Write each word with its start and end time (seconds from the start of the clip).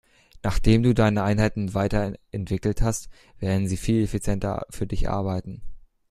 Nachdem 0.41 0.81
du 0.81 0.95
deine 0.95 1.21
Einheiten 1.21 1.75
weiterentwickelt 1.75 2.81
hast, 2.81 3.09
werden 3.37 3.67
sie 3.67 3.77
viel 3.77 4.03
effizienter 4.05 4.65
für 4.71 4.87
dich 4.87 5.11
arbeiten. 5.11 5.61